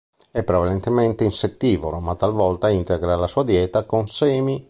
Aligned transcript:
È 0.31 0.41
prevalentemente 0.41 1.23
insettivoro, 1.23 1.99
ma 1.99 2.15
talvolta 2.15 2.71
integra 2.71 3.15
la 3.15 3.27
sua 3.27 3.43
dieta 3.43 3.85
con 3.85 4.07
semi. 4.07 4.59